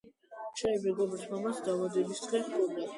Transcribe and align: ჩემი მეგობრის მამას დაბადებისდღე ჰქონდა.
ჩემი 0.61 0.79
მეგობრის 0.87 1.29
მამას 1.35 1.63
დაბადებისდღე 1.71 2.47
ჰქონდა. 2.51 2.87